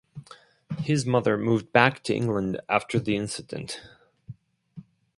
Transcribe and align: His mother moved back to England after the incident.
His 0.79 1.05
mother 1.05 1.37
moved 1.37 1.71
back 1.71 2.01
to 2.05 2.15
England 2.15 2.59
after 2.67 2.99
the 2.99 3.15
incident. 3.15 3.81